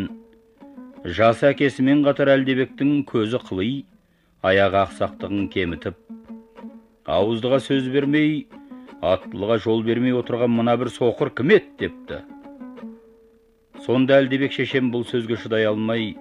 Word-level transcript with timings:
жас 1.05 1.43
әкесімен 1.45 2.01
қатар 2.05 2.31
әлдебектің 2.33 3.03
көзі 3.05 3.37
қылый 3.45 3.73
аяғы 4.41 4.79
ақсақтығын 4.87 5.49
кемітіп 5.53 5.99
ауыздыға 7.05 7.59
сөз 7.61 7.89
бермей 7.93 8.47
аттылыға 9.05 9.59
жол 9.61 9.83
бермей 9.85 10.15
отырған 10.17 10.49
мына 10.55 10.73
бір 10.81 10.89
соқыр 10.89 11.29
кім 11.37 11.53
еді 11.53 11.67
депті. 11.79 12.21
Сонда 13.85 14.17
әлдебек 14.23 14.55
шешем 14.55 14.89
бұл 14.93 15.05
сөзге 15.05 15.37
шыдай 15.37 15.67
алмай 15.69 16.15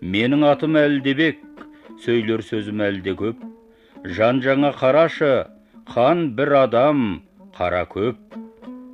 менің 0.00 0.46
атым 0.46 0.78
әлдебек 0.78 1.42
сөйлер 2.04 2.44
сөзім 2.46 2.84
әлде 2.86 3.16
көп. 3.18 3.42
Жан 4.04 4.38
жаңа 4.44 4.70
қарашы 4.78 5.48
хан 5.90 6.28
бір 6.38 6.54
адам 6.62 7.22
қара 7.58 7.82
көп. 7.90 8.20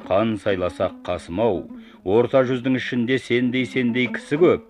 Хан 0.08 0.38
сайласақ 0.40 1.02
қасым 1.05 1.44
ау 1.44 1.66
орта 2.05 2.46
жүздің 2.48 2.80
ішінде 2.80 3.18
сендей 3.20 3.66
сендей 3.66 4.08
кісі 4.08 4.40
көп. 4.40 4.64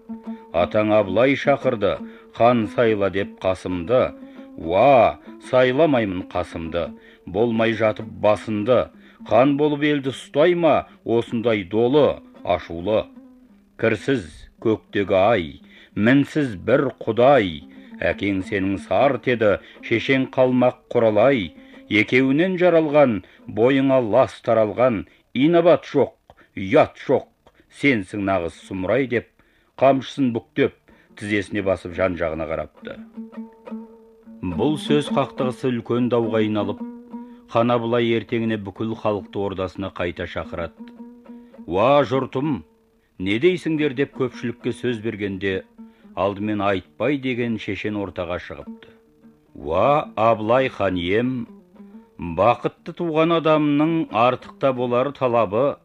Атаң 0.53 0.93
абылай 0.99 1.37
шақырды 1.39 1.97
хан 2.37 2.67
сайла 2.75 3.11
деп 3.11 3.39
қасымды 3.43 4.13
уа 4.57 5.19
сайламаймын 5.51 6.29
қасымды. 6.33 6.93
Болмай 7.27 7.73
жатып 7.73 8.09
басынды 8.21 8.91
хан 9.29 9.57
болып 9.57 9.83
елді 9.87 10.13
ұстай 10.13 10.55
ма 10.55 10.87
осындай 11.05 11.65
долы 11.65 12.21
ашулы. 12.45 13.07
Кірсіз 13.79 14.27
көктегі 14.63 15.19
ай 15.19 15.45
мінсіз 15.95 16.57
бір 16.57 16.91
құдай. 17.01 17.63
Әкең 18.03 18.43
сенің 18.49 18.79
сарт 18.83 19.29
еді 19.31 19.59
шешең 19.87 20.29
қалмақ 20.35 20.83
құралай. 20.93 21.53
Екеуінен 21.93 22.57
жаралған 22.59 23.21
бойыңа 23.47 24.01
лас 24.03 24.41
таралған 24.43 25.05
инабат 25.35 25.87
жоқ 25.87 26.17
ұят 26.57 26.99
жоқ. 27.07 27.29
Сенсің 27.73 28.27
нағыз 28.29 28.59
сұмырай 28.67 29.07
деп 29.09 29.32
қамшысын 29.81 30.33
бүктеп 30.35 30.75
тізесіне 31.17 31.63
басып 31.65 31.95
жан 31.97 32.17
жағына 32.21 32.47
қарапты. 32.51 32.97
Бұл 34.43 34.77
сөз 34.83 35.09
қақтығысы 35.17 35.71
үлкен 35.71 36.11
дауға 36.13 36.43
айналып 36.43 36.83
хан 37.55 37.73
абылай 37.73 38.11
ертеңіне 38.19 38.59
бүкіл 38.67 38.93
халықты 39.01 39.41
ордасына 39.47 39.93
қайта 39.97 40.29
шақырады. 40.29 40.93
Уа 41.67 42.03
жұртым 42.05 42.63
не 43.19 43.39
дейсіңдер? 43.41 43.97
деп 43.97 44.15
көпшілікке 44.21 44.73
сөз 44.77 45.01
бергенде 45.01 45.65
алдымен 46.17 46.61
айтпай 46.61 47.19
деген 47.19 47.59
шешен 47.59 47.97
ортаға 47.97 48.39
шығыпты. 48.45 48.93
Уа 49.55 50.09
абылай 50.17 50.69
хан 50.69 50.97
ием 51.01 51.47
бақытты 52.19 52.93
туған 52.99 53.39
адамның 53.41 53.95
артықта 54.13 54.73
болар 54.77 55.13
талабы 55.17 55.77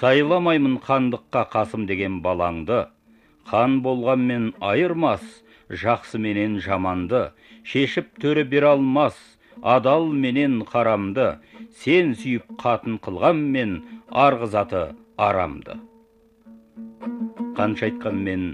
сайламаймын 0.00 0.80
хандыққа 0.84 1.46
қасым 1.52 1.86
деген 1.86 2.20
балаңды 2.24 2.86
хан 3.50 3.80
болғанмен 3.84 4.52
айырмас 4.60 5.22
жақсы 5.84 6.18
менен 6.18 6.58
жаманды 6.60 7.22
шешіп 7.72 8.10
төре 8.22 8.44
бере 8.44 8.72
алмас 8.72 9.16
адал 9.62 10.10
менен 10.24 10.60
қарамды 10.66 11.28
сен 11.84 12.12
сүйіп 12.18 12.58
қатын 12.62 12.98
қылғанмен 13.04 13.78
арғызаты 14.24 14.82
арамды. 15.16 15.78
Қанша 17.56 17.88
айтқанмен 17.90 18.46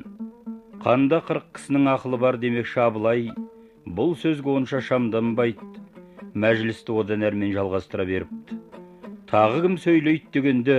қанда 0.84 1.22
қырық 1.26 1.50
кісінің 1.58 1.90
ақылы 1.94 2.20
бар 2.22 2.38
демекші 2.42 2.84
абылай 2.84 3.28
бұл 3.98 4.14
сөзге 4.20 4.54
онша 4.60 4.82
шамданбайды 4.84 5.84
мәжілісті 6.38 6.94
одан 7.00 7.24
әрмен 7.26 7.54
жалғастыра 7.56 8.06
беріпті. 8.06 8.58
Тағы 9.30 9.62
кім 9.64 9.78
сөйлейді 9.80 10.32
дегенде 10.34 10.78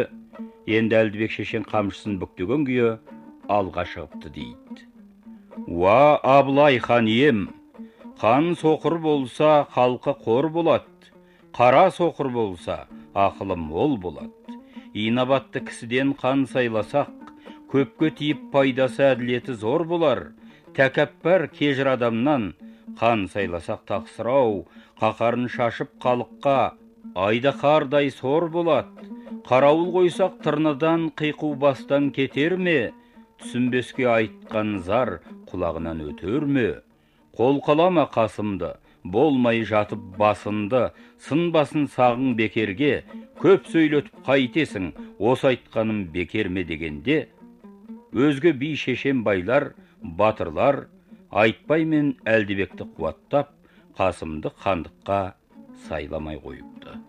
енді 0.67 0.99
әлдібек 1.01 1.33
шешен 1.33 1.65
қамшысын 1.67 2.19
бүктеген 2.21 2.67
күйі 2.67 2.93
алға 3.49 3.85
шығыпты 3.93 4.31
дейді. 4.37 4.85
Уа 5.67 6.19
абылай 6.37 6.79
хан 6.79 7.07
ием 7.07 7.49
хан 8.21 8.53
соқыр 8.61 8.97
болса 8.99 9.67
халқы 9.75 10.15
қор 10.25 10.49
болады 10.49 11.13
қара 11.53 11.89
соқыр 11.91 12.29
болса 12.29 12.87
ақылы 13.13 13.55
мол 13.55 13.97
болады 13.97 14.59
инабатты 14.93 15.61
кісіден 15.67 16.13
хан 16.21 16.45
сайласақ 16.47 17.11
көпке 17.71 18.09
тиіп 18.17 18.49
пайдасы 18.53 19.03
әділеті 19.11 19.53
зор 19.53 19.83
болар. 19.85 20.31
Тәкәппар 20.73 21.47
кежір 21.53 21.93
адамнан 21.93 22.53
хан 22.99 23.27
сайласақ 23.33 23.83
тақсыр 23.89 24.29
ау 24.31 24.53
қаһарын 25.01 25.49
шашып 25.53 25.91
халыққа 26.03 26.57
айдаһардай 27.15 28.09
сор 28.11 28.49
болады 28.49 29.09
қарауыл 29.49 29.91
қойсақ 29.97 30.41
тырнадан 30.43 31.09
қиқу 31.19 31.55
бастан 31.55 32.11
кетер 32.11 32.57
ме? 32.57 32.91
Түсінбеске 33.41 34.05
айтқан 34.11 34.79
зар 34.85 35.19
құлағынан 35.49 36.03
өтер 36.09 36.45
ме? 36.45 36.67
Қол 37.35 37.61
қалама 37.65 38.05
қасымды? 38.11 38.75
Болмай 39.03 39.63
жатып 39.63 40.01
басынды 40.19 40.89
сынбасын 41.23 41.87
сағың 41.93 42.33
бекерге 42.35 43.03
көп 43.39 43.69
сөйлетіп 43.71 44.25
қайтесің 44.27 44.91
осы 45.17 45.53
айтқаным 45.53 46.03
бекер 46.11 46.49
ме 46.49 46.65
дегенде? 46.67 47.29
Өзге 48.11 48.51
би 48.53 48.75
шешен 48.75 49.23
байлар 49.23 49.73
батырлар 50.01 50.87
айтпай 51.31 51.85
мен 51.85 52.17
әлдебекті 52.25 52.89
қуаттап 52.97 53.53
қасымды 53.97 54.51
хандыққа 54.63 55.21
сайламай 55.87 56.37
қойыпты. 56.43 56.99